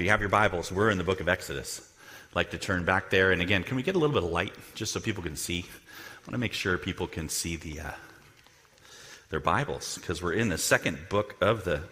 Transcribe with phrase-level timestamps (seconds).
[0.00, 1.92] If you have your Bibles, we're in the book of Exodus.
[2.30, 3.32] I'd like to turn back there.
[3.32, 5.58] And again, can we get a little bit of light just so people can see?
[5.58, 7.90] I want to make sure people can see the, uh,
[9.28, 11.82] their Bibles because we're in the second book of the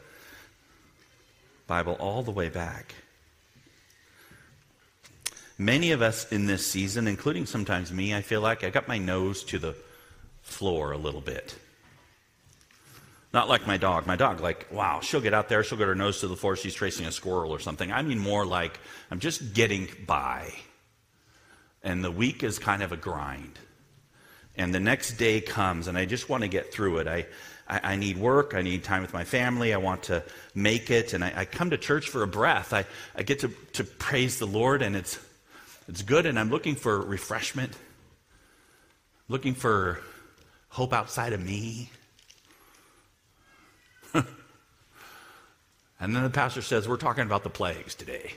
[1.66, 2.94] Bible all the way back.
[5.58, 8.96] Many of us in this season, including sometimes me, I feel like I got my
[8.96, 9.76] nose to the
[10.40, 11.56] floor a little bit.
[13.32, 14.06] Not like my dog.
[14.06, 16.56] My dog, like, wow, she'll get out there, she'll get her nose to the floor,
[16.56, 17.92] she's tracing a squirrel or something.
[17.92, 20.52] I mean, more like I'm just getting by.
[21.82, 23.58] And the week is kind of a grind.
[24.56, 27.06] And the next day comes, and I just want to get through it.
[27.06, 27.26] I,
[27.68, 31.12] I, I need work, I need time with my family, I want to make it,
[31.12, 32.72] and I, I come to church for a breath.
[32.72, 35.18] I, I get to, to praise the Lord, and it's,
[35.86, 37.72] it's good, and I'm looking for refreshment,
[39.28, 40.00] looking for
[40.70, 41.90] hope outside of me.
[46.00, 48.32] And then the pastor says, We're talking about the plagues today.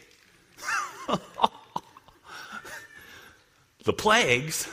[3.83, 4.67] the plagues,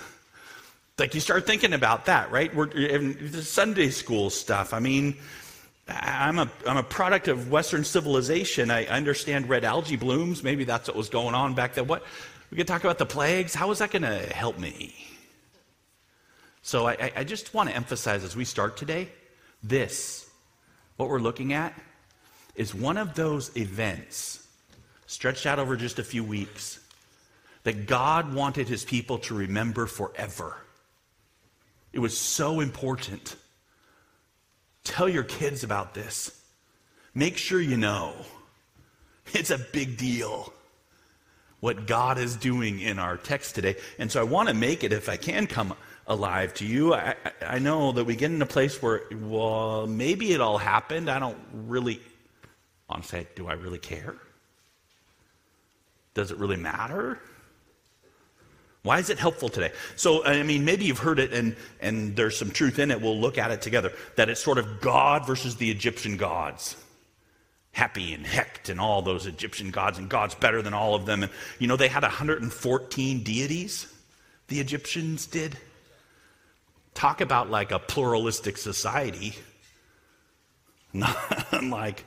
[0.98, 2.54] like you start thinking about that, right?
[2.54, 4.72] We're the Sunday school stuff.
[4.72, 5.16] I mean,
[5.88, 8.70] I'm a, I'm a product of Western civilization.
[8.70, 10.42] I understand red algae blooms.
[10.42, 11.86] Maybe that's what was going on back then.
[11.86, 12.04] What?
[12.50, 13.54] We could talk about the plagues.
[13.54, 14.94] How is that going to help me?
[16.62, 19.08] So I, I just want to emphasize as we start today
[19.62, 20.28] this,
[20.96, 21.74] what we're looking at
[22.58, 24.46] is one of those events
[25.06, 26.80] stretched out over just a few weeks
[27.62, 30.56] that God wanted his people to remember forever.
[31.92, 33.36] It was so important.
[34.84, 36.42] Tell your kids about this.
[37.14, 38.12] Make sure you know.
[39.32, 40.52] It's a big deal
[41.60, 43.76] what God is doing in our text today.
[43.98, 45.74] And so I want to make it, if I can come
[46.06, 46.94] alive to you.
[46.94, 51.10] I, I know that we get in a place where, well, maybe it all happened.
[51.10, 52.00] I don't really
[52.88, 54.16] Honestly, do I really care?
[56.14, 57.20] Does it really matter?
[58.82, 59.72] Why is it helpful today?
[59.96, 63.00] So, I mean, maybe you've heard it and, and there's some truth in it.
[63.00, 63.92] We'll look at it together.
[64.16, 66.76] That it's sort of God versus the Egyptian gods.
[67.72, 71.22] Happy and Heqet and all those Egyptian gods, and God's better than all of them.
[71.22, 73.92] And, you know, they had 114 deities,
[74.48, 75.56] the Egyptians did.
[76.94, 79.34] Talk about like a pluralistic society.
[80.92, 82.04] Not like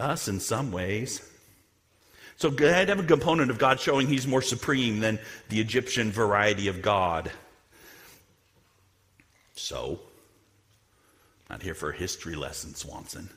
[0.00, 1.22] us in some ways.
[2.36, 5.18] So I'd have a component of God showing he's more supreme than
[5.50, 7.30] the Egyptian variety of God.
[9.54, 10.00] So,
[11.50, 13.28] not here for a history lesson, Swanson.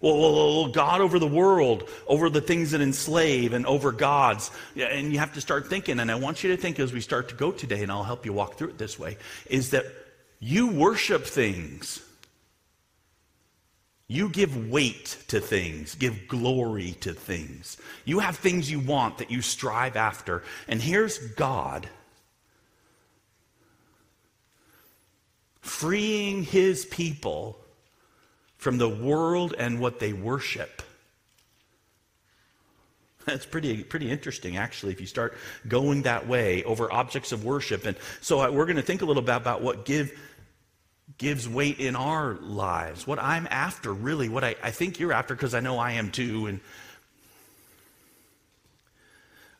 [0.00, 4.50] Well, God over the world, over the things that enslave, and over gods.
[4.74, 7.28] And you have to start thinking, and I want you to think as we start
[7.28, 9.18] to go today, and I'll help you walk through it this way,
[9.48, 9.84] is that
[10.40, 12.00] you worship things.
[14.12, 17.78] You give weight to things, give glory to things.
[18.04, 20.42] You have things you want that you strive after.
[20.68, 21.88] And here's God
[25.62, 27.58] freeing his people
[28.58, 30.82] from the world and what they worship.
[33.24, 37.86] That's pretty, pretty interesting, actually, if you start going that way over objects of worship.
[37.86, 40.12] And so uh, we're going to think a little bit about what give
[41.22, 43.06] gives weight in our lives.
[43.06, 46.10] What I'm after, really, what I, I think you're after, because I know I am
[46.10, 46.48] too.
[46.48, 46.60] And,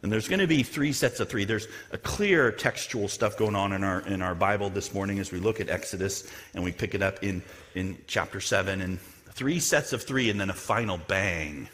[0.02, 1.44] and there's going to be three sets of three.
[1.44, 5.30] There's a clear textual stuff going on in our, in our Bible this morning as
[5.30, 7.40] we look at Exodus and we pick it up in,
[7.76, 8.80] in chapter 7.
[8.80, 8.98] And
[9.30, 11.68] three sets of three, and then a final bang,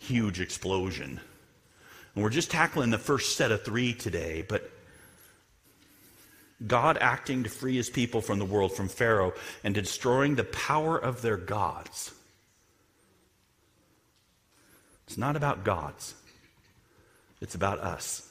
[0.00, 1.20] huge explosion.
[2.16, 4.68] And we're just tackling the first set of three today, but
[6.66, 9.32] God acting to free his people from the world, from Pharaoh,
[9.62, 12.12] and destroying the power of their gods.
[15.06, 16.14] It's not about gods,
[17.40, 18.24] it's about us.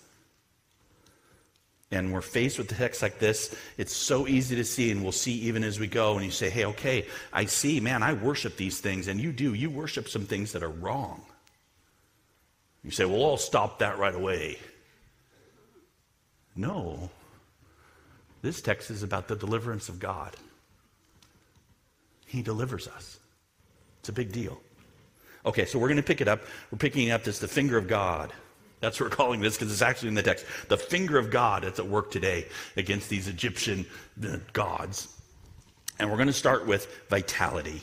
[1.89, 3.55] And we're faced with texts like this.
[3.77, 6.17] It's so easy to see, and we'll see even as we go.
[6.17, 9.07] And you say, hey, okay, I see, man, I worship these things.
[9.07, 9.53] And you do.
[9.53, 11.21] You worship some things that are wrong.
[12.83, 14.59] You say, well, I'll stop that right away.
[16.57, 17.09] No.
[18.47, 20.33] This text is about the deliverance of God.
[22.25, 23.19] He delivers us.
[23.99, 24.61] It's a big deal.
[25.45, 26.39] Okay, so we're going to pick it up.
[26.71, 28.31] We're picking up this the finger of God.
[28.79, 30.45] That's what we're calling this because it's actually in the text.
[30.69, 32.47] The finger of God that's at work today
[32.77, 33.85] against these Egyptian
[34.53, 35.13] gods.
[35.99, 37.81] And we're going to start with vitality.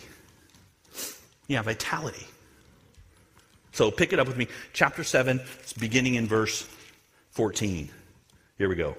[1.46, 2.26] Yeah, vitality.
[3.72, 4.48] So pick it up with me.
[4.72, 6.66] Chapter 7, it's beginning in verse
[7.32, 7.90] 14.
[8.56, 8.96] Here we go.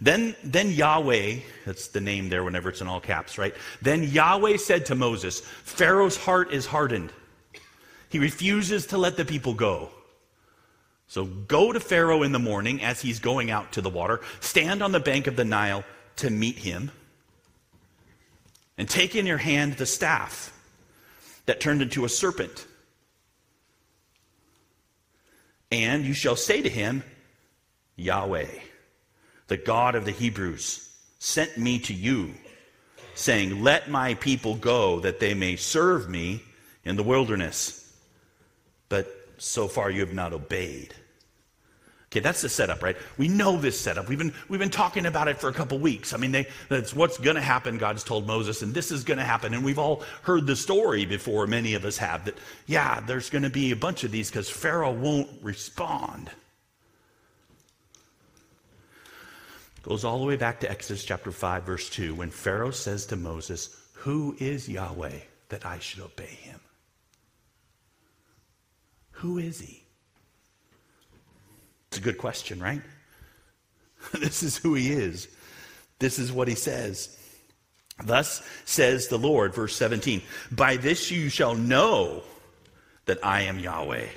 [0.00, 3.54] Then, then Yahweh, that's the name there whenever it's in all caps, right?
[3.82, 7.12] Then Yahweh said to Moses, Pharaoh's heart is hardened.
[8.08, 9.90] He refuses to let the people go.
[11.08, 14.82] So go to Pharaoh in the morning as he's going out to the water, stand
[14.82, 15.84] on the bank of the Nile
[16.16, 16.90] to meet him,
[18.76, 20.52] and take in your hand the staff
[21.46, 22.66] that turned into a serpent.
[25.72, 27.02] And you shall say to him,
[27.96, 28.46] Yahweh,
[29.48, 32.34] the God of the Hebrews, sent me to you,
[33.14, 36.42] saying, Let my people go that they may serve me
[36.84, 37.92] in the wilderness.
[38.88, 39.08] But
[39.38, 40.94] so far you have not obeyed.
[42.10, 42.96] Okay, that's the setup, right?
[43.18, 44.08] We know this setup.
[44.08, 46.14] We've been, we've been talking about it for a couple weeks.
[46.14, 49.18] I mean, they, that's what's going to happen, God's told Moses, and this is going
[49.18, 49.52] to happen.
[49.52, 53.42] And we've all heard the story before, many of us have, that, yeah, there's going
[53.42, 56.30] to be a bunch of these because Pharaoh won't respond.
[59.88, 63.16] Goes all the way back to Exodus chapter 5, verse 2, when Pharaoh says to
[63.16, 66.60] Moses, Who is Yahweh that I should obey him?
[69.12, 69.82] Who is he?
[71.86, 72.82] It's a good question, right?
[74.12, 75.26] this is who he is.
[76.00, 77.18] This is what he says.
[78.04, 80.20] Thus says the Lord, verse 17
[80.52, 82.24] By this you shall know
[83.06, 84.08] that I am Yahweh.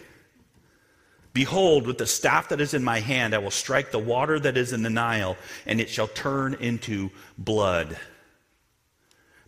[1.33, 4.57] Behold, with the staff that is in my hand, I will strike the water that
[4.57, 7.97] is in the Nile, and it shall turn into blood.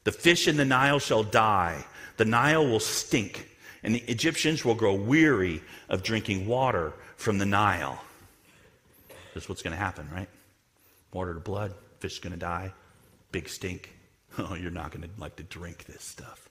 [0.06, 1.84] The fish in the Nile shall die,
[2.18, 3.50] the Nile will stink,
[3.84, 8.02] and the Egyptians will grow weary of drinking water from the Nile.
[9.34, 10.30] That's what's going to happen, right?
[11.12, 12.74] Water to blood, fish going to die,
[13.32, 13.90] big stink.
[14.36, 16.50] Oh, you're not going to like to drink this stuff.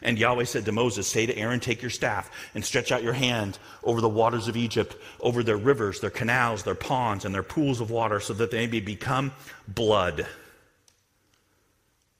[0.00, 3.12] And Yahweh said to Moses, Say to Aaron, Take your staff and stretch out your
[3.12, 7.42] hand over the waters of Egypt, over their rivers, their canals, their ponds, and their
[7.42, 9.32] pools of water, so that they may become
[9.68, 10.26] blood.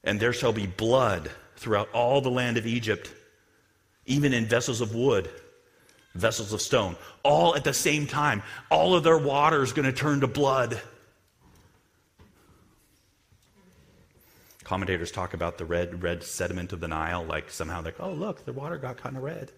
[0.05, 3.13] And there shall be blood throughout all the land of Egypt,
[4.07, 5.31] even in vessels of wood
[6.15, 8.43] vessels of stone, all at the same time.
[8.71, 10.81] All of their water is going to turn to blood.
[14.73, 18.47] Commentators talk about the red, red sediment of the Nile, like somehow like, oh, look,
[18.47, 19.53] the water got kind of red.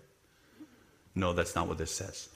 [1.14, 2.28] No, that's not what this says.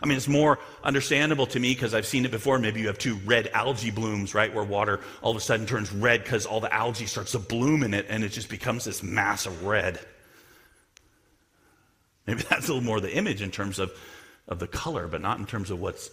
[0.00, 2.60] I mean, it's more understandable to me because I've seen it before.
[2.60, 5.90] Maybe you have two red algae blooms, right, where water all of a sudden turns
[5.90, 9.02] red because all the algae starts to bloom in it and it just becomes this
[9.02, 9.98] mass of red.
[12.24, 13.90] Maybe that's a little more the image in terms of,
[14.46, 16.08] of the color, but not in terms of what's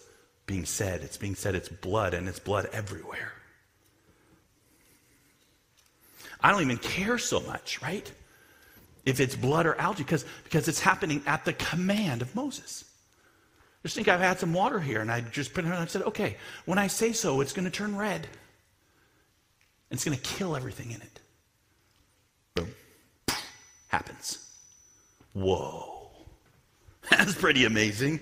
[0.46, 1.02] being said.
[1.02, 3.32] It's being said it's blood, and it's blood everywhere.
[6.40, 8.10] I don't even care so much, right?
[9.04, 12.84] If it's blood or algae, because, because it's happening at the command of Moses.
[13.82, 15.86] Just think I've had some water here, and I just put it on and I
[15.86, 18.26] said, okay, when I say so, it's going to turn red.
[19.90, 21.20] It's going to kill everything in it.
[22.54, 22.74] Boom.
[23.88, 24.50] Happens.
[25.34, 26.10] Whoa.
[27.10, 28.18] That's pretty amazing.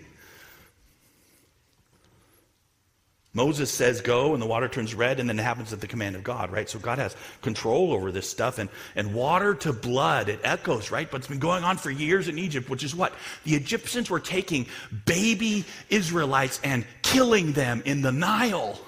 [3.35, 6.15] Moses says go, and the water turns red, and then it happens at the command
[6.15, 6.71] of God, right?
[6.71, 8.59] So God has control over this stuff.
[8.59, 11.11] And, and water to blood, it echoes, right?
[11.11, 13.13] But it's been going on for years in Egypt, which is what?
[13.43, 14.67] The Egyptians were taking
[15.05, 18.79] baby Israelites and killing them in the Nile.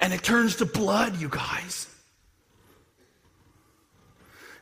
[0.00, 1.86] And it turns to blood, you guys.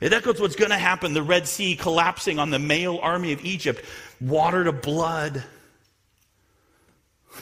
[0.00, 3.44] It echoes what's going to happen the Red Sea collapsing on the male army of
[3.44, 3.84] Egypt,
[4.20, 5.44] water to blood.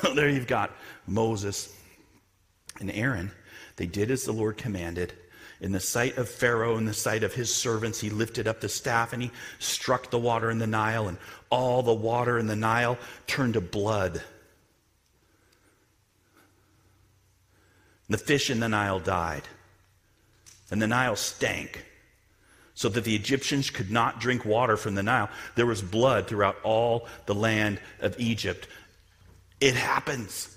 [0.14, 0.70] there you've got
[1.06, 1.74] Moses
[2.80, 3.30] and Aaron.
[3.76, 5.12] They did as the Lord commanded.
[5.60, 8.68] In the sight of Pharaoh, in the sight of his servants, he lifted up the
[8.68, 11.16] staff and he struck the water in the Nile, and
[11.50, 14.22] all the water in the Nile turned to blood.
[18.08, 19.44] The fish in the Nile died,
[20.70, 21.86] and the Nile stank
[22.76, 25.30] so that the Egyptians could not drink water from the Nile.
[25.54, 28.68] There was blood throughout all the land of Egypt.
[29.60, 30.54] It happens.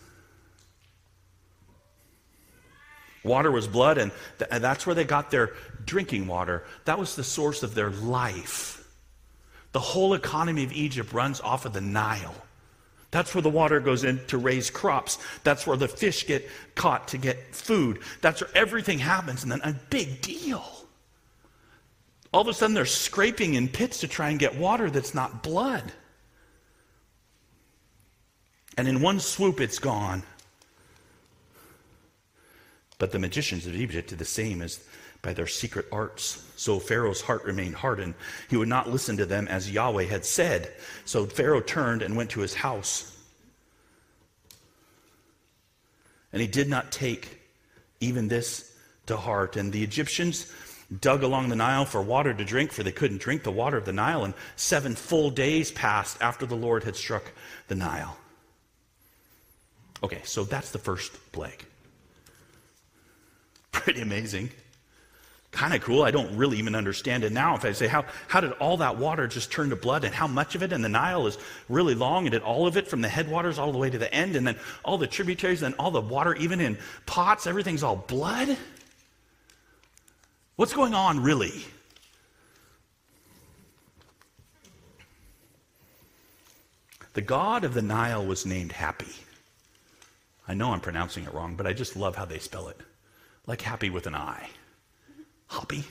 [3.24, 5.54] Water was blood, and, th- and that's where they got their
[5.86, 6.64] drinking water.
[6.86, 8.88] That was the source of their life.
[9.72, 12.36] The whole economy of Egypt runs off of the Nile.
[13.12, 15.18] That's where the water goes in to raise crops.
[15.44, 18.00] That's where the fish get caught to get food.
[18.22, 19.44] That's where everything happens.
[19.44, 20.64] And then a big deal.
[22.32, 25.42] All of a sudden, they're scraping in pits to try and get water that's not
[25.42, 25.92] blood.
[28.80, 30.24] And in one swoop, it's gone.
[32.98, 34.80] But the magicians of Egypt did the same as
[35.22, 36.42] by their secret arts.
[36.56, 38.14] So Pharaoh's heart remained hardened.
[38.50, 40.72] He would not listen to them as Yahweh had said.
[41.04, 43.18] So Pharaoh turned and went to his house.
[46.32, 47.38] And he did not take
[48.00, 48.74] even this
[49.08, 49.58] to heart.
[49.58, 50.50] And the Egyptians
[51.02, 53.84] dug along the Nile for water to drink, for they couldn't drink the water of
[53.84, 54.24] the Nile.
[54.24, 57.34] And seven full days passed after the Lord had struck
[57.68, 58.16] the Nile.
[60.04, 61.66] Okay, so that's the first plague.
[63.72, 64.50] Pretty amazing.
[65.52, 66.04] Kind of cool.
[66.04, 67.56] I don't really even understand it now.
[67.56, 70.28] If I say, how, how did all that water just turn to blood and how
[70.28, 70.72] much of it?
[70.72, 72.26] And the Nile is really long.
[72.26, 74.36] And did all of it from the headwaters all the way to the end?
[74.36, 76.78] And then all the tributaries and all the water, even in
[77.08, 78.58] pots, everything's all blood?
[80.56, 81.66] What's going on, really?
[87.14, 89.14] The god of the Nile was named Happy.
[90.50, 92.78] I know I'm pronouncing it wrong, but I just love how they spell it.
[93.46, 94.50] Like happy with an I.
[95.48, 95.84] Happy.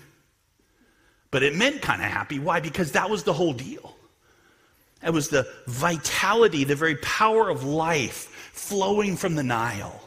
[1.30, 2.40] But it meant kind of happy.
[2.40, 2.58] Why?
[2.58, 3.94] Because that was the whole deal.
[5.00, 10.00] It was the vitality, the very power of life flowing from the Nile.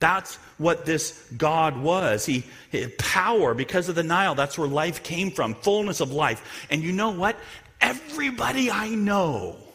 [0.00, 2.26] That's what this God was.
[2.26, 4.34] He, he, power because of the Nile.
[4.34, 6.66] That's where life came from, fullness of life.
[6.70, 7.36] And you know what?
[7.80, 9.65] Everybody I know.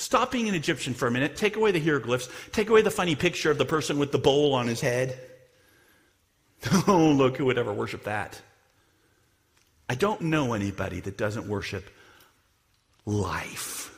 [0.00, 1.36] Stop being an Egyptian for a minute.
[1.36, 2.30] Take away the hieroglyphs.
[2.52, 5.18] Take away the funny picture of the person with the bowl on his head.
[6.86, 8.40] Oh, look, who would ever worship that?
[9.88, 11.88] I don't know anybody that doesn't worship
[13.06, 13.94] life,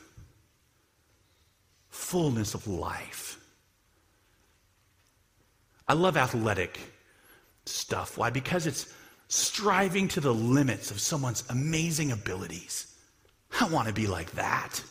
[1.89, 3.37] fullness of life.
[5.87, 6.79] I love athletic
[7.65, 8.17] stuff.
[8.17, 8.29] Why?
[8.29, 8.93] Because it's
[9.27, 12.93] striving to the limits of someone's amazing abilities.
[13.59, 14.81] I want to be like that.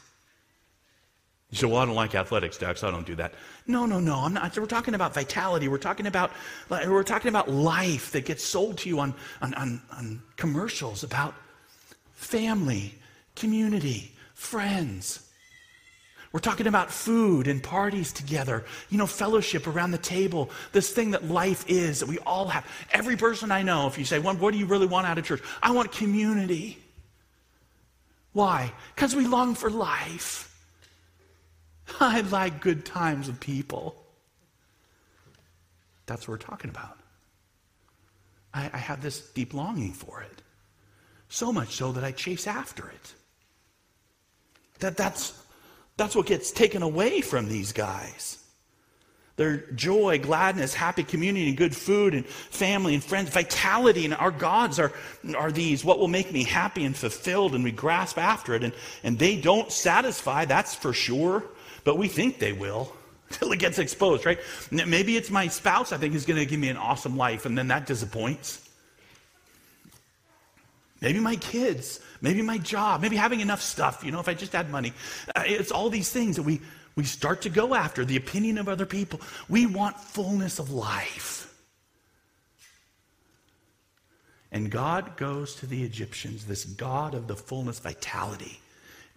[1.53, 2.83] You say, well, I don't like athletics, Dax.
[2.83, 3.35] I don't do that.
[3.67, 4.15] No, no, no.
[4.17, 4.57] I'm not.
[4.57, 5.69] We're talking about vitality.
[5.69, 6.31] We're talking about,
[6.71, 11.35] we're talking about life that gets sold to you on, on, on, on commercials about
[12.15, 12.95] family,
[13.37, 15.29] community, friends.
[16.33, 21.11] We're talking about food and parties together, you know, fellowship around the table, this thing
[21.11, 22.67] that life is that we all have.
[22.93, 25.27] Every person I know, if you say, well, what do you really want out of
[25.27, 25.43] church?
[25.63, 26.79] I want community.
[28.33, 28.73] Why?
[28.95, 30.49] Because we long for life.
[32.01, 33.97] I like good times with people.
[36.07, 36.99] That's what we're talking about.
[38.55, 40.43] I, I have this deep longing for it.
[41.29, 43.15] So much so that I chase after it.
[44.81, 45.41] That, that's,
[45.97, 48.42] that's what gets taken away from these guys.
[49.37, 54.31] Their joy, gladness, happy community, and good food and family and friends, vitality, and our
[54.31, 54.93] gods are,
[55.37, 55.85] are these.
[55.85, 57.55] What will make me happy and fulfilled?
[57.55, 58.63] And we grasp after it.
[58.63, 61.45] And, and they don't satisfy, that's for sure
[61.85, 62.93] but we think they will
[63.31, 64.39] until it gets exposed, right?
[64.71, 67.57] Maybe it's my spouse I think is going to give me an awesome life, and
[67.57, 68.59] then that disappoints.
[71.01, 74.53] Maybe my kids, maybe my job, maybe having enough stuff, you know, if I just
[74.53, 74.93] had money.
[75.35, 76.61] Uh, it's all these things that we,
[76.95, 79.21] we start to go after the opinion of other people.
[79.49, 81.49] We want fullness of life.
[84.51, 88.61] And God goes to the Egyptians, this God of the fullness, vitality,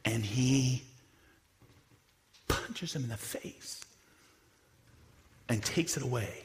[0.05, 0.83] and he
[2.47, 3.83] punches him in the face
[5.49, 6.44] and takes it away.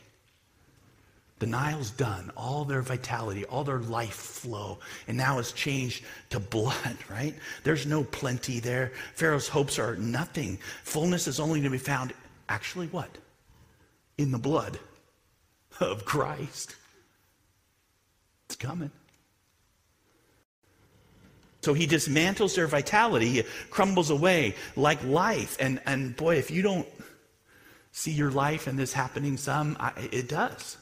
[1.40, 4.78] The Nile's done, all their vitality, all their life flow,
[5.08, 7.34] and now it's changed to blood, right?
[7.64, 8.92] There's no plenty there.
[9.14, 10.58] Pharaoh's hopes are nothing.
[10.84, 12.12] Fullness is only to be found,
[12.50, 13.08] actually, what?
[14.18, 14.78] In the blood
[15.80, 16.76] of Christ.
[18.46, 18.90] It's coming.
[21.62, 25.56] So he dismantles their vitality, it crumbles away like life.
[25.58, 26.88] And, and boy, if you don't
[27.92, 30.76] see your life and this happening some, I, it does.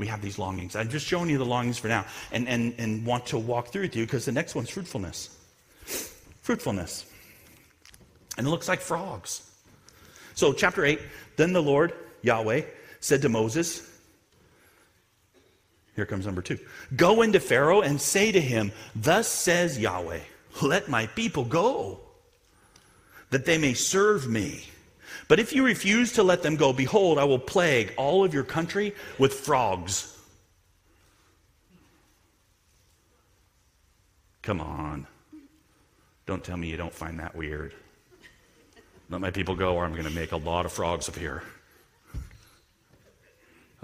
[0.00, 0.76] We have these longings.
[0.76, 3.82] I'm just showing you the longings for now and, and, and want to walk through
[3.82, 5.36] with you because the next one's fruitfulness.
[6.40, 7.04] Fruitfulness.
[8.38, 9.42] And it looks like frogs.
[10.32, 10.98] So, chapter 8
[11.36, 11.92] Then the Lord,
[12.22, 12.62] Yahweh,
[13.00, 13.86] said to Moses,
[15.96, 16.58] here comes number two.
[16.96, 20.20] Go into Pharaoh and say to him, Thus says Yahweh,
[20.62, 22.00] let my people go,
[23.28, 24.64] that they may serve me.
[25.30, 28.42] But if you refuse to let them go, behold, I will plague all of your
[28.42, 30.18] country with frogs.
[34.42, 35.06] Come on.
[36.26, 37.74] Don't tell me you don't find that weird.
[39.08, 41.44] Let my people go, or I'm going to make a lot of frogs appear.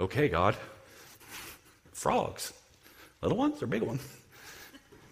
[0.01, 0.57] Okay, God
[1.93, 2.53] frogs.
[3.23, 4.03] Little ones or big ones?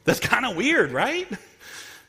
[0.02, 1.28] That's kind of weird, right?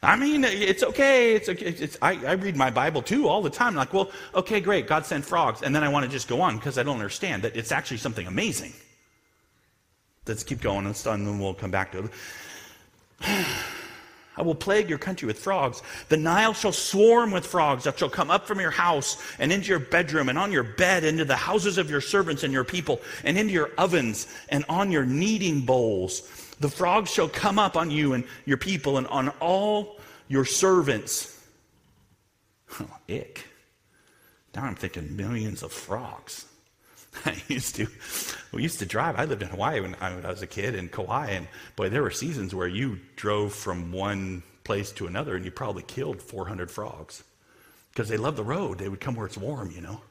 [0.05, 1.33] I mean, it's okay.
[1.33, 1.65] It's okay.
[1.65, 3.69] It's, I, I, read my Bible too all the time.
[3.69, 4.87] I'm like, well, okay, great.
[4.87, 5.63] God sent frogs.
[5.63, 7.97] And then I want to just go on because I don't understand that it's actually
[7.97, 8.73] something amazing.
[10.27, 12.11] Let's keep going and then we'll come back to it.
[14.37, 15.81] I will plague your country with frogs.
[16.09, 19.69] The Nile shall swarm with frogs that shall come up from your house and into
[19.69, 22.99] your bedroom and on your bed, into the houses of your servants and your people,
[23.23, 26.29] and into your ovens and on your kneading bowls.
[26.59, 29.94] The frogs shall come up on you and your people and on all
[30.27, 31.31] your servants.
[32.79, 33.45] Oh, ick.
[34.55, 36.45] Now I'm thinking millions of frogs.
[37.25, 37.87] I used to,
[38.51, 39.17] we used to drive.
[39.17, 42.11] I lived in Hawaii when I, was a kid in Kauai, and boy, there were
[42.11, 47.23] seasons where you drove from one place to another, and you probably killed 400 frogs
[47.91, 48.77] because they love the road.
[48.77, 50.01] They would come where it's warm, you know.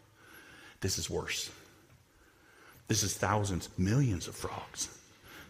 [0.81, 1.51] This is worse.
[2.89, 4.89] This is thousands, millions of frogs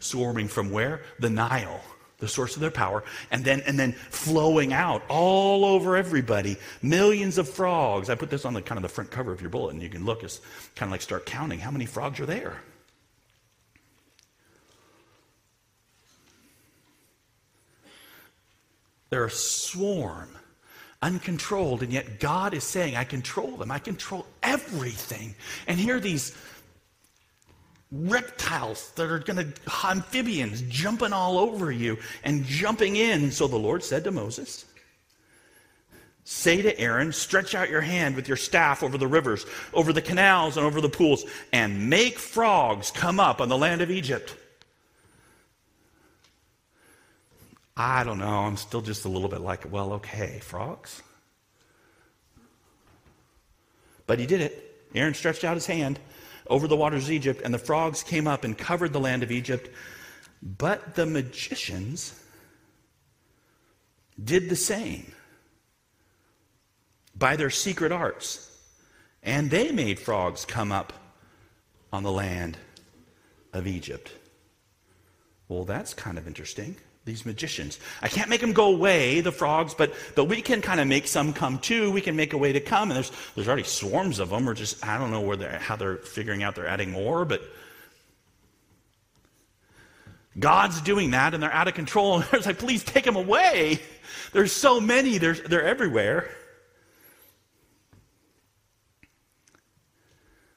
[0.05, 1.03] swarming from where?
[1.19, 1.81] The Nile
[2.25, 6.57] the source of their power, and then, and then flowing out all over everybody.
[6.83, 8.09] Millions of frogs.
[8.09, 9.81] I put this on the kind of the front cover of your bulletin.
[9.81, 10.41] You can look, it's
[10.75, 12.61] kind of like start counting how many frogs are there.
[19.11, 20.31] They're a swarm,
[21.01, 23.71] uncontrolled, and yet God is saying, I control them.
[23.71, 25.37] I control everything.
[25.69, 26.37] And here these
[27.95, 33.31] reptiles that are going to, amphibians jumping all over you and jumping in.
[33.31, 34.65] So the Lord said to Moses,
[36.25, 40.01] Say to Aaron, stretch out your hand with your staff over the rivers, over the
[40.01, 44.35] canals, and over the pools, and make frogs come up on the land of Egypt.
[47.77, 48.39] I don't know.
[48.39, 51.03] I'm still just a little bit like, well, okay, frogs.
[54.07, 54.89] But he did it.
[54.95, 55.99] Aaron stretched out his hand
[56.47, 59.31] over the waters of Egypt, and the frogs came up and covered the land of
[59.31, 59.71] Egypt.
[60.43, 62.19] But the magicians
[64.23, 65.13] did the same
[67.15, 68.51] by their secret arts,
[69.23, 70.93] and they made frogs come up
[71.93, 72.59] on the land
[73.53, 74.13] of Egypt.
[75.49, 77.79] Well, that's kind of interesting these magicians.
[78.01, 81.07] I can't make them go away, the frogs, but, but we can kind of make
[81.07, 81.91] some come too.
[81.91, 82.91] We can make a way to come.
[82.91, 85.77] And there's, there's already swarms of them, or just, I don't know where they're, how
[85.77, 87.43] they're figuring out they're adding more, but
[90.39, 92.17] God's doing that and they're out of control.
[92.17, 93.81] And it's like, please take them away.
[94.33, 96.31] There's so many, they're, they're everywhere.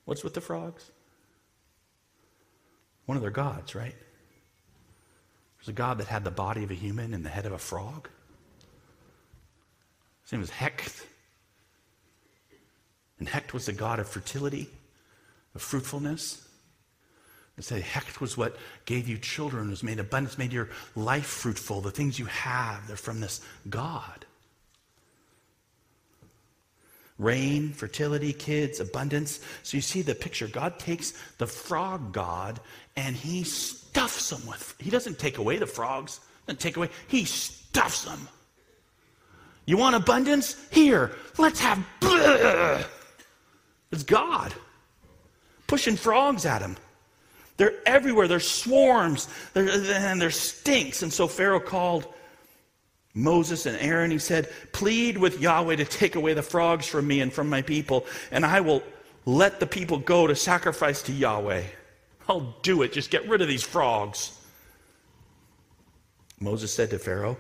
[0.06, 0.90] What's with the frogs?
[3.06, 3.96] One of their gods, right?
[5.68, 7.58] There's a God that had the body of a human and the head of a
[7.58, 8.08] frog.
[10.24, 11.04] His name was Heqet.
[13.20, 14.70] And Heqet was the god of fertility,
[15.56, 16.48] of fruitfulness.
[17.58, 21.82] They say Heqet was what gave you children, was made abundance, made your life fruitful.
[21.82, 24.26] The things you have, they're from this God.
[27.20, 29.42] Rain, fertility, kids, abundance.
[29.64, 30.48] So you see the picture.
[30.48, 32.62] God takes the frog God
[32.96, 33.44] and he
[33.90, 34.76] stuffs them with.
[34.80, 38.28] He doesn't take away the frogs, doesn't take away, he stuffs them.
[39.66, 40.56] You want abundance?
[40.72, 41.86] Here, let's have.
[43.92, 44.54] It's God
[45.68, 46.78] pushing frogs at him.
[47.58, 48.28] They're everywhere.
[48.28, 51.04] There's swarms, they're, and there's stinks.
[51.04, 52.08] And so Pharaoh called
[53.14, 54.12] Moses and Aaron.
[54.12, 57.62] He said, Plead with Yahweh to take away the frogs from me and from my
[57.62, 58.84] people, and I will
[59.26, 61.64] let the people go to sacrifice to Yahweh.
[62.28, 62.94] I'll do it.
[62.94, 64.38] Just get rid of these frogs.
[66.40, 67.38] Moses said to Pharaoh,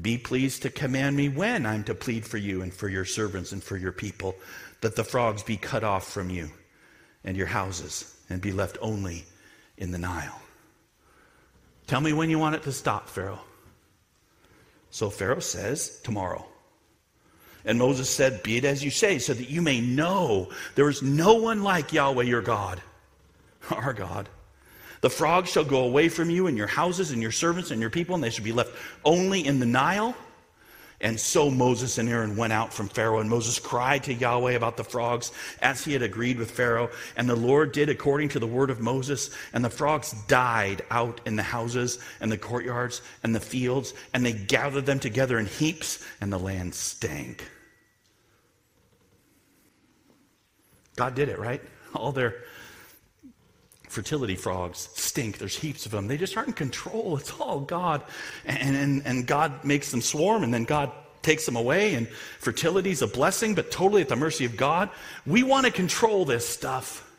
[0.00, 3.52] Be pleased to command me when I'm to plead for you and for your servants
[3.52, 4.34] and for your people,
[4.80, 6.50] that the frogs be cut off from you
[7.22, 9.24] and your houses and be left only
[9.78, 10.40] in the Nile.
[11.86, 13.40] Tell me when you want it to stop, Pharaoh.
[14.90, 16.46] So Pharaoh says, Tomorrow.
[17.66, 21.02] And Moses said, Be it as you say, so that you may know there is
[21.02, 22.80] no one like Yahweh your God
[23.70, 24.28] our God.
[25.00, 27.90] The frogs shall go away from you and your houses and your servants and your
[27.90, 28.72] people, and they shall be left
[29.04, 30.16] only in the Nile.
[31.00, 34.78] And so Moses and Aaron went out from Pharaoh, and Moses cried to Yahweh about
[34.78, 36.88] the frogs as he had agreed with Pharaoh.
[37.16, 41.20] And the Lord did according to the word of Moses, and the frogs died out
[41.26, 45.44] in the houses and the courtyards and the fields, and they gathered them together in
[45.44, 47.44] heaps, and the land stank.
[50.96, 51.60] God did it, right?
[51.94, 52.36] All their
[53.94, 55.38] fertility frogs stink.
[55.38, 56.08] There's heaps of them.
[56.08, 57.16] They just aren't in control.
[57.16, 58.02] It's all God.
[58.44, 60.90] And, and, and God makes them swarm, and then God
[61.22, 61.94] takes them away.
[61.94, 62.08] And
[62.40, 64.90] fertility is a blessing, but totally at the mercy of God.
[65.24, 67.10] We want to control this stuff.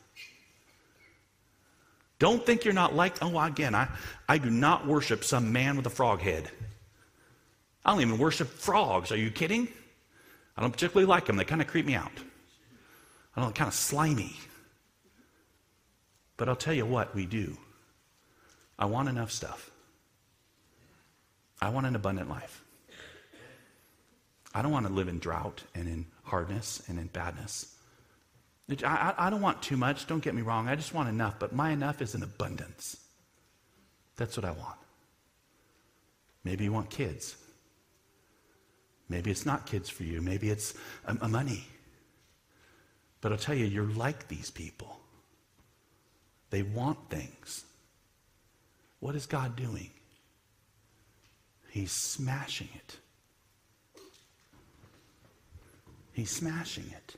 [2.19, 3.89] Don't think you're not like, oh, again, I,
[4.29, 6.49] I do not worship some man with a frog head.
[7.83, 9.11] I don't even worship frogs.
[9.11, 9.67] Are you kidding?
[10.57, 11.35] I don't particularly like them.
[11.37, 12.11] They kind of creep me out.
[13.35, 14.37] I don't kind of slimy.
[16.37, 17.57] But I'll tell you what we do.
[18.77, 19.71] I want enough stuff.
[21.61, 22.63] I want an abundant life.
[24.53, 27.75] I don't want to live in drought and in hardness and in badness.
[28.83, 30.67] I, I, I don't want too much, don't get me wrong.
[30.67, 32.97] I just want enough, but my enough is in abundance.
[34.15, 34.77] That's what I want.
[36.43, 37.35] Maybe you want kids.
[39.09, 40.21] Maybe it's not kids for you.
[40.21, 40.73] Maybe it's
[41.05, 41.65] a, a money.
[43.21, 44.99] But I'll tell you, you're like these people.
[46.55, 47.65] They want things.
[49.01, 49.89] What is God doing?
[51.69, 52.95] He's smashing it.
[56.13, 57.17] He's smashing it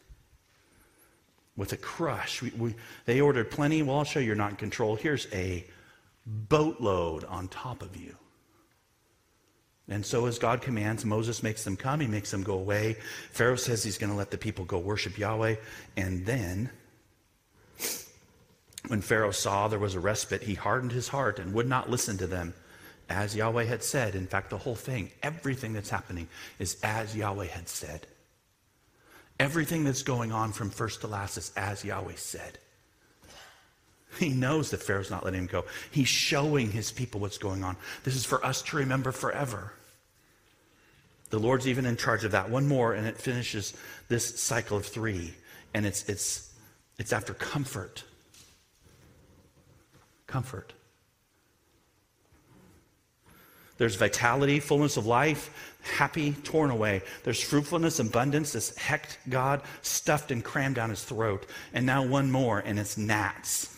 [1.55, 2.41] with a crush.
[2.41, 3.83] We, we, they ordered plenty.
[3.83, 4.95] Well, I'll show you you're not in control.
[4.95, 5.63] Here's a
[6.25, 8.15] boatload on top of you.
[9.87, 11.99] And so, as God commands, Moses makes them come.
[11.99, 12.95] He makes them go away.
[13.33, 15.57] Pharaoh says he's going to let the people go worship Yahweh.
[15.95, 16.71] And then,
[18.87, 22.17] when Pharaoh saw there was a respite, he hardened his heart and would not listen
[22.17, 22.53] to them
[23.09, 24.15] as Yahweh had said.
[24.15, 26.27] In fact, the whole thing, everything that's happening,
[26.59, 28.07] is as Yahweh had said.
[29.39, 32.57] Everything that's going on from first to last is as Yahweh said.
[34.19, 35.65] He knows that Pharaoh's not letting him go.
[35.91, 37.77] He's showing his people what's going on.
[38.03, 39.73] This is for us to remember forever.
[41.29, 42.49] The Lord's even in charge of that.
[42.49, 43.73] One more, and it finishes
[44.07, 45.35] this cycle of three.
[45.73, 46.53] And it's, it's,
[46.97, 48.03] it's after comfort.
[50.27, 50.73] Comfort.
[53.77, 57.03] There's vitality, fullness of life, happy, torn away.
[57.23, 61.45] There's fruitfulness, abundance, this Heqet God stuffed and crammed down his throat.
[61.73, 63.75] And now one more, and it's gnats.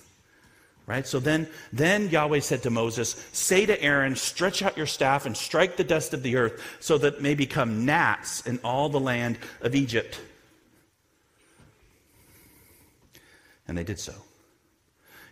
[0.87, 1.05] Right?
[1.05, 5.37] So then, then Yahweh said to Moses, Say to Aaron, stretch out your staff and
[5.37, 9.37] strike the dust of the earth, so that may become gnats in all the land
[9.61, 10.19] of Egypt.
[13.67, 14.13] And they did so.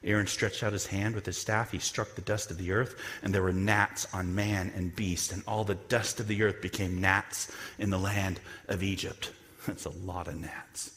[0.07, 1.71] Aaron stretched out his hand with his staff.
[1.71, 5.33] He struck the dust of the earth, and there were gnats on man and beast,
[5.33, 8.39] and all the dust of the earth became gnats in the land
[8.69, 9.31] of Egypt.
[9.67, 10.91] That's a lot of gnats.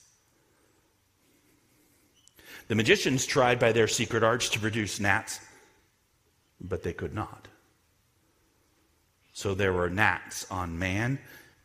[2.68, 5.40] The magicians tried by their secret arts to produce gnats,
[6.61, 7.49] but they could not.
[9.33, 11.18] So there were gnats on man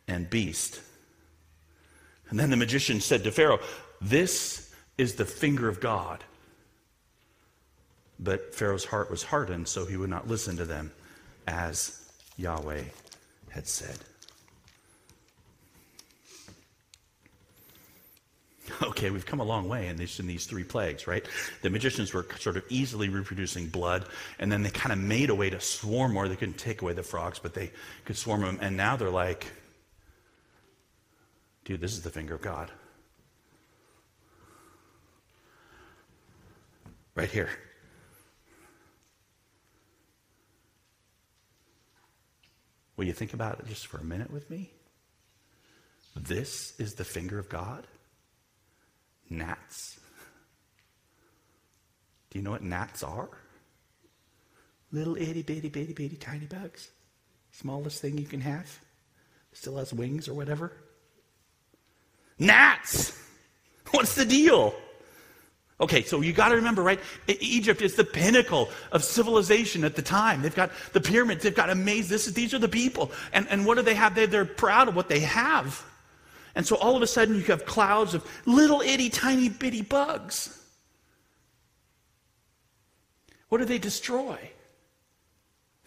[0.08, 0.80] and beast.
[2.28, 3.60] And then the magician said to Pharaoh,
[4.00, 6.24] This is the finger of God.
[8.18, 10.92] But Pharaoh's heart was hardened, so he would not listen to them
[11.46, 12.84] as Yahweh
[13.50, 13.96] had said.
[18.82, 21.24] Okay, we've come a long way in these, in these three plagues, right?
[21.62, 24.06] The magicians were sort of easily reproducing blood,
[24.38, 26.28] and then they kind of made a way to swarm more.
[26.28, 27.70] They couldn't take away the frogs, but they
[28.04, 28.58] could swarm them.
[28.60, 29.46] And now they're like,
[31.64, 32.70] dude, this is the finger of God.
[37.14, 37.50] Right here.
[42.96, 44.70] Will you think about it just for a minute with me?
[46.14, 47.86] This is the finger of God?
[49.28, 49.98] Gnats.
[52.30, 53.28] Do you know what gnats are?
[54.92, 56.90] Little itty bitty bitty bitty tiny bugs.
[57.52, 58.78] Smallest thing you can have.
[59.52, 60.72] Still has wings or whatever.
[62.38, 63.18] Gnats!
[63.90, 64.74] What's the deal?
[65.78, 66.98] Okay, so you got to remember, right?
[67.28, 70.40] Egypt is the pinnacle of civilization at the time.
[70.40, 71.42] They've got the pyramids.
[71.42, 72.10] They've got amazing.
[72.10, 74.14] This is, these are the people, and and what do they have?
[74.14, 75.84] They, they're proud of what they have.
[76.54, 80.58] And so all of a sudden you have clouds of little itty tiny bitty bugs.
[83.50, 84.38] What do they destroy?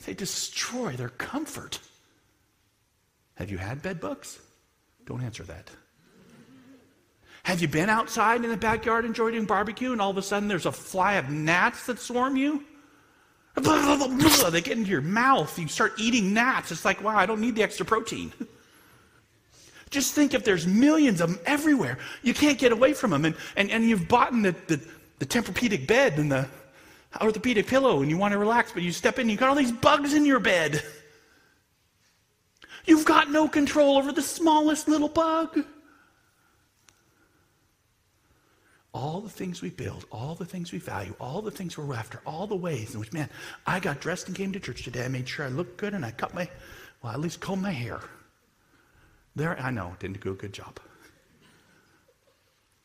[0.06, 1.80] They destroy their comfort.
[3.36, 4.40] Have you had bed bugs?
[5.06, 5.72] Don't answer that.
[7.50, 10.68] Have you been outside in the backyard enjoying barbecue and all of a sudden there's
[10.68, 12.64] a fly of gnats that swarm you?
[14.52, 15.58] They get into your mouth.
[15.58, 16.72] You start eating gnats.
[16.72, 18.32] It's like, wow, I don't need the extra protein.
[19.90, 21.98] Just think if there's millions of them everywhere.
[22.22, 23.26] You can't get away from them.
[23.26, 24.80] And, and, and you've bought the, the,
[25.18, 26.48] the Tempur-Pedic bed and the
[27.20, 29.72] orthopedic pillow and you want to relax, but you step in, you've got all these
[29.72, 30.84] bugs in your bed.
[32.86, 35.66] You've got no control over the smallest little bug.
[38.94, 42.22] All the things we build, all the things we value, all the things we're after,
[42.26, 43.30] all the ways in which, man,
[43.66, 45.06] I got dressed and came to church today.
[45.06, 46.50] I made sure I looked good and I cut my,
[47.04, 48.00] well, at least combed my hair.
[49.36, 50.80] There, I know, didn't do a good job.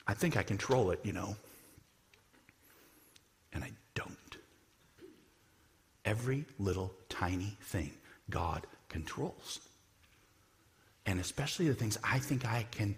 [0.07, 1.37] I think I control it, you know.
[3.55, 4.37] And I don't.
[6.05, 7.93] Every little tiny thing
[8.29, 9.61] God controls.
[11.07, 12.95] And especially the things I think I can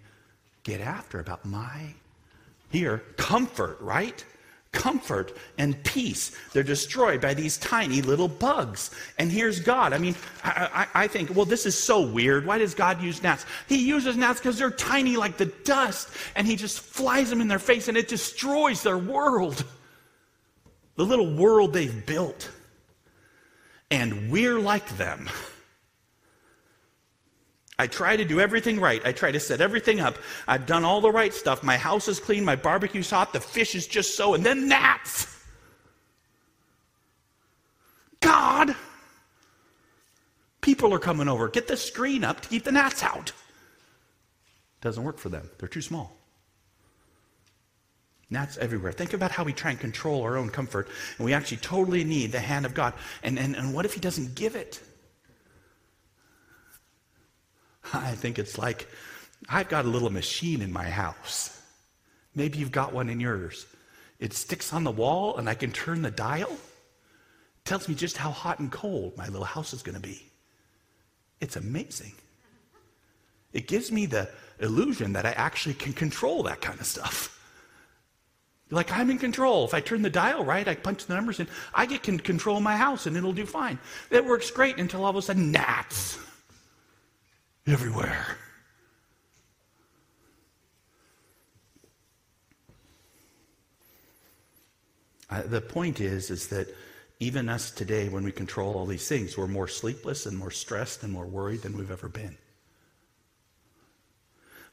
[0.64, 1.94] get after about my
[2.70, 4.24] here, comfort, right?
[4.76, 6.36] comfort and peace.
[6.52, 8.90] They're destroyed by these tiny little bugs.
[9.18, 9.92] And here's God.
[9.92, 12.46] I mean, I, I, I think, well, this is so weird.
[12.46, 13.46] Why does God use gnats?
[13.68, 17.48] He uses gnats because they're tiny like the dust, and He just flies them in
[17.48, 19.64] their face, and it destroys their world.
[20.96, 22.50] The little world they've built.
[23.90, 25.28] And we're like them.
[27.78, 29.02] I try to do everything right.
[29.04, 30.16] I try to set everything up.
[30.48, 31.62] I've done all the right stuff.
[31.62, 32.44] My house is clean.
[32.44, 33.32] My barbecue's hot.
[33.32, 34.34] The fish is just so.
[34.34, 35.26] And then gnats.
[38.20, 38.74] God.
[40.62, 41.48] People are coming over.
[41.48, 43.32] Get the screen up to keep the gnats out.
[44.80, 45.50] Doesn't work for them.
[45.58, 46.16] They're too small.
[48.30, 48.90] Gnats everywhere.
[48.90, 52.32] Think about how we try and control our own comfort, and we actually totally need
[52.32, 52.94] the hand of God.
[53.22, 54.80] And, and, and what if He doesn't give it?
[57.92, 58.88] I think it's like
[59.48, 61.60] I've got a little machine in my house.
[62.34, 63.66] Maybe you've got one in yours.
[64.18, 66.52] It sticks on the wall and I can turn the dial.
[66.52, 70.22] It tells me just how hot and cold my little house is going to be.
[71.40, 72.12] It's amazing.
[73.52, 77.32] It gives me the illusion that I actually can control that kind of stuff.
[78.70, 79.64] Like I'm in control.
[79.64, 82.60] If I turn the dial right, I punch the numbers in, I get can control
[82.60, 83.78] my house and it'll do fine.
[84.10, 86.18] It works great until all of a sudden gnats
[87.66, 88.36] everywhere.
[95.28, 96.68] Uh, the point is, is that
[97.18, 101.02] even us today, when we control all these things, we're more sleepless and more stressed
[101.02, 102.36] and more worried than we've ever been.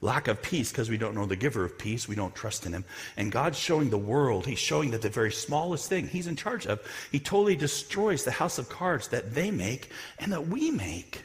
[0.02, 2.10] Lack of peace because we don't know the giver of peace.
[2.10, 2.84] We don't trust in him.
[3.16, 6.68] And God's showing the world, He's showing that the very smallest thing He's in charge
[6.68, 11.24] of, He totally destroys the house of cards that they make and that we make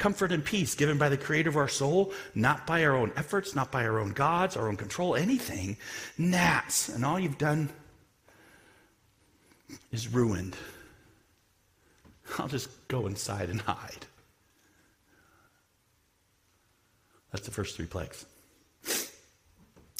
[0.00, 3.54] comfort and peace given by the creator of our soul, not by our own efforts,
[3.54, 5.76] not by our own gods, our own control, anything.
[6.18, 6.88] Gnats.
[6.88, 7.68] And all you've done
[9.92, 10.56] is ruined.
[12.38, 14.06] I'll just go inside and hide.
[17.30, 18.24] That's the first three plagues.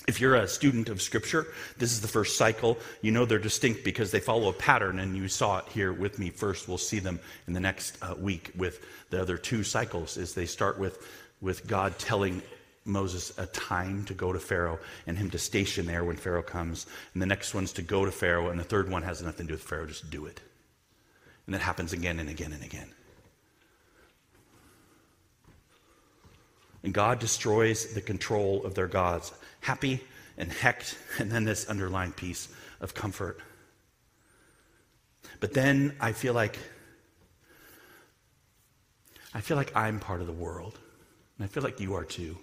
[0.08, 1.46] If you're a student of Scripture,
[1.78, 2.78] this is the first cycle.
[3.02, 6.18] You know they're distinct because they follow a pattern, and you saw it here with
[6.18, 6.68] me first.
[6.68, 10.16] We'll see them in the next uh, week with the other two cycles.
[10.16, 11.06] Is they start with
[11.40, 12.42] with God telling
[12.84, 16.86] Moses a time to go to Pharaoh and him to station there when Pharaoh comes,
[17.12, 19.52] and the next one's to go to Pharaoh, and the third one has nothing to
[19.52, 19.86] do with Pharaoh.
[19.86, 20.40] Just do it,
[21.46, 22.90] and that happens again and again and again.
[26.82, 30.00] And God destroys the control of their gods happy
[30.38, 32.48] and Heqet, and then this underlying piece
[32.80, 33.40] of comfort.
[35.38, 36.58] But then I feel like
[39.32, 40.78] I feel like I'm part of the world.
[41.38, 42.36] And I feel like you are too.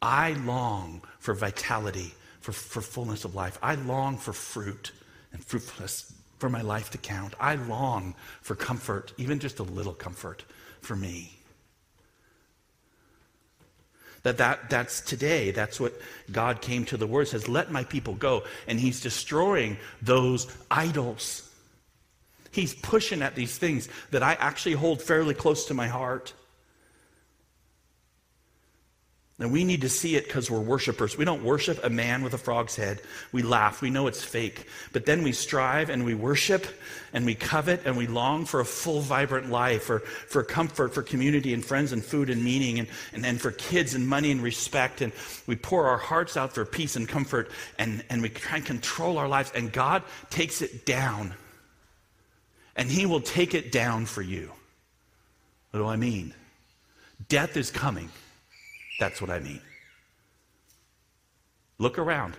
[0.00, 3.58] I long for vitality, for, for fullness of life.
[3.62, 4.92] I long for fruit
[5.32, 7.34] and fruitfulness for my life to count.
[7.38, 10.44] I long for comfort, even just a little comfort
[10.80, 11.38] for me.
[14.22, 15.50] That, that that's today.
[15.50, 18.44] That's what God came to the word says, let my people go.
[18.68, 21.48] And he's destroying those idols.
[22.52, 26.34] He's pushing at these things that I actually hold fairly close to my heart.
[29.42, 31.18] And we need to see it because we're worshipers.
[31.18, 33.00] We don't worship a man with a frog's head.
[33.32, 33.82] We laugh.
[33.82, 34.68] We know it's fake.
[34.92, 36.64] But then we strive and we worship
[37.12, 41.02] and we covet and we long for a full, vibrant life, for, for comfort, for
[41.02, 44.44] community and friends and food and meaning, and, and, and for kids and money and
[44.44, 45.00] respect.
[45.00, 45.12] And
[45.48, 47.50] we pour our hearts out for peace and comfort
[47.80, 49.50] and, and we try and control our lives.
[49.56, 51.34] And God takes it down.
[52.76, 54.52] And He will take it down for you.
[55.72, 56.32] What do I mean?
[57.28, 58.08] Death is coming.
[59.02, 59.60] That's what I mean.
[61.78, 62.36] Look around.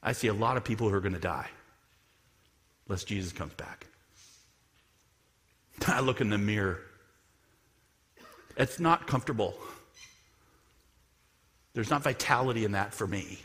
[0.00, 1.48] I see a lot of people who are going to die
[2.86, 3.88] unless Jesus comes back.
[5.88, 6.82] I look in the mirror.
[8.56, 9.56] It's not comfortable.
[11.74, 13.40] There's not vitality in that for me.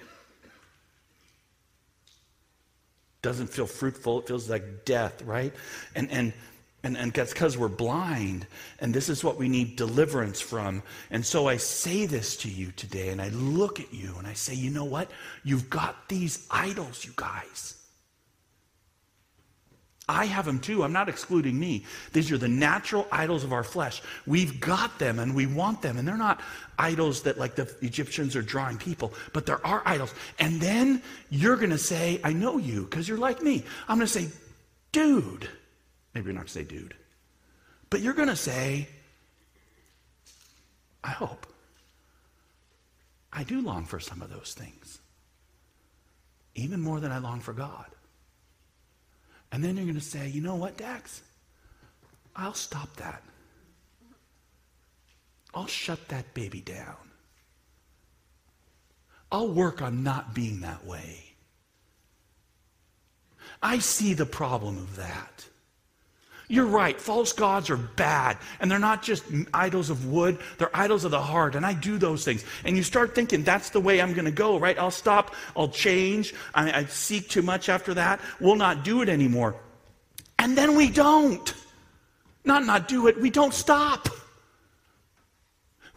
[3.23, 4.19] Doesn't feel fruitful.
[4.19, 5.55] It feels like death, right?
[5.95, 6.33] And and
[6.83, 8.45] and, and that's because we're blind.
[8.79, 10.83] And this is what we need deliverance from.
[11.09, 14.33] And so I say this to you today, and I look at you and I
[14.33, 15.09] say, you know what?
[15.43, 17.73] You've got these idols, you guys.
[20.09, 20.83] I have them too.
[20.83, 21.83] I'm not excluding me.
[22.13, 24.01] These are the natural idols of our flesh.
[24.25, 25.97] We've got them and we want them.
[25.97, 26.39] And they're not
[26.79, 30.13] idols that, like the Egyptians, are drawing people, but there are idols.
[30.39, 33.65] And then you're going to say, I know you because you're like me.
[33.89, 34.29] I'm going to say,
[34.93, 35.49] dude.
[36.17, 36.95] Maybe you're not going to say, dude.
[37.91, 38.87] But you're going to say,
[41.03, 41.45] I hope.
[43.31, 44.97] I do long for some of those things.
[46.57, 47.85] even more than I long for God.
[49.51, 51.21] And then you're going to say, you know what, Dax?
[52.35, 53.23] I'll stop that.
[55.53, 56.95] I'll shut that baby down.
[59.31, 61.35] I'll work on not being that way.
[63.61, 65.47] I see the problem of that.
[66.49, 66.99] You're right.
[66.99, 68.37] False gods are bad.
[68.59, 71.55] And they're not just idols of wood, they're idols of the heart.
[71.55, 72.45] And I do those things.
[72.63, 74.77] And you start thinking, that's the way I'm going to go, right?
[74.79, 75.35] I'll stop.
[75.55, 76.33] I'll change.
[76.55, 78.21] I, I seek too much after that.
[78.39, 79.55] We'll not do it anymore.
[80.39, 81.53] And then we don't.
[82.47, 84.07] Not not do it, we don't stop.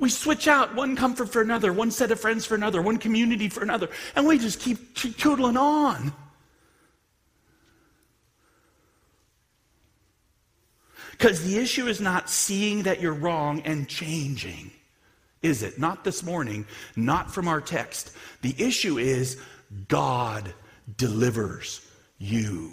[0.01, 3.49] We switch out one comfort for another, one set of friends for another, one community
[3.49, 6.13] for another, and we just keep tootling on.
[11.21, 14.71] Because the issue is not seeing that you're wrong and changing,
[15.43, 15.79] is it?
[15.79, 16.65] Not this morning,
[16.97, 18.13] not from our text.
[18.41, 19.39] The issue is
[19.89, 20.55] God
[20.97, 22.73] delivers you.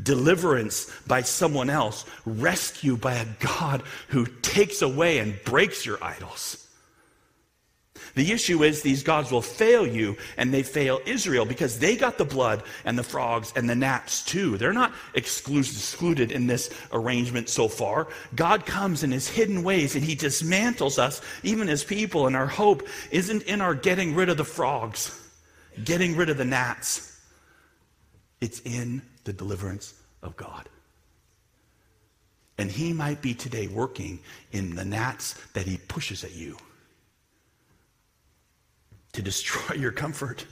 [0.00, 6.67] Deliverance by someone else, rescue by a God who takes away and breaks your idols.
[8.18, 12.18] The issue is these gods will fail you and they fail Israel because they got
[12.18, 14.58] the blood and the frogs and the gnats too.
[14.58, 18.08] They're not excluded in this arrangement so far.
[18.34, 22.48] God comes in his hidden ways and he dismantles us, even as people, and our
[22.48, 25.16] hope isn't in our getting rid of the frogs,
[25.84, 27.22] getting rid of the gnats.
[28.40, 30.68] It's in the deliverance of God.
[32.58, 34.18] And he might be today working
[34.50, 36.56] in the gnats that he pushes at you
[39.12, 40.44] to destroy your comfort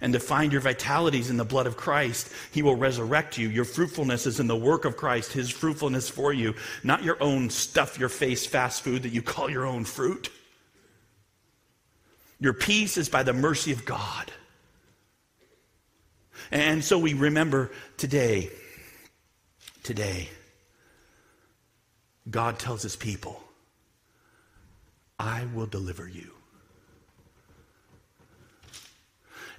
[0.00, 2.30] and to find your vitalities in the blood of Christ.
[2.52, 3.48] He will resurrect you.
[3.48, 7.50] Your fruitfulness is in the work of Christ, His fruitfulness for you, not your own
[7.50, 10.30] stuff your face fast food that you call your own fruit.
[12.40, 14.32] Your peace is by the mercy of God.
[16.50, 18.50] And so we remember today,
[19.84, 20.28] today,
[22.28, 23.40] God tells His people,
[25.18, 26.32] I will deliver you.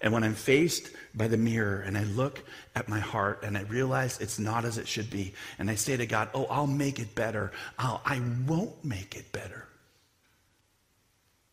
[0.03, 2.43] And when I'm faced by the mirror and I look
[2.75, 5.95] at my heart and I realize it's not as it should be, and I say
[5.95, 9.65] to God, Oh, I'll make it better, I'll, I won't make it better.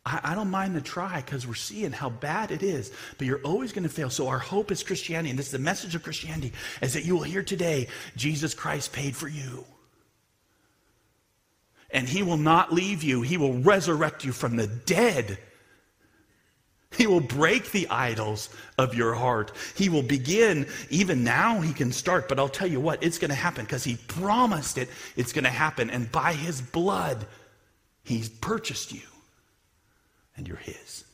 [0.05, 3.43] I, I don't mind the try because we're seeing how bad it is, but you're
[3.43, 4.11] always going to fail.
[4.11, 7.15] So, our hope is Christianity, and this is the message of Christianity, is that you
[7.15, 7.87] will hear today
[8.17, 9.65] Jesus Christ paid for you.
[11.93, 15.39] And he will not leave you, he will resurrect you from the dead
[16.93, 19.53] he will break the idols of your heart.
[19.77, 23.31] He will begin, even now, he can start, but I'll tell you what, it's going
[23.31, 25.89] to happen because he promised it, it's going to happen.
[25.89, 27.27] And by his blood,
[28.03, 29.07] he's purchased you,
[30.37, 31.05] and you're his.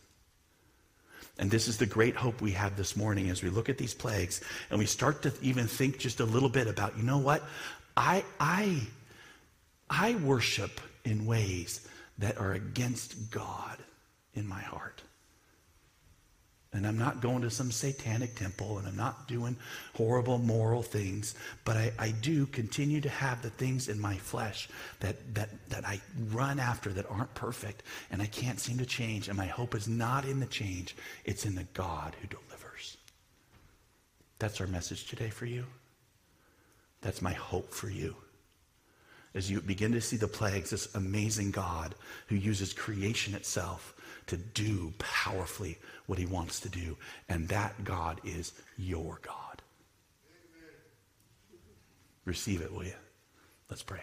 [1.39, 3.93] And this is the great hope we have this morning as we look at these
[3.93, 7.43] plagues and we start to even think just a little bit about, you know what?
[7.95, 8.81] I, I,
[9.91, 11.87] I worship in ways
[12.17, 13.77] that are against God
[14.33, 15.03] in my heart.
[16.77, 19.57] And I'm not going to some satanic temple and I'm not doing
[19.95, 21.35] horrible moral things,
[21.65, 24.69] but I, I do continue to have the things in my flesh
[25.01, 29.29] that, that, that I run after that aren't perfect and I can't seem to change.
[29.29, 32.99] And my hope is not in the change, it's in the God who delivers.
[34.39, 35.65] That's our message today for you.
[37.01, 38.17] That's my hope for you.
[39.35, 41.95] As you begin to see the plagues, this amazing God
[42.27, 43.95] who uses creation itself
[44.27, 46.97] to do powerfully what he wants to do.
[47.29, 49.63] And that God is your God.
[52.25, 52.95] Receive it, will you?
[53.71, 54.03] Let's pray.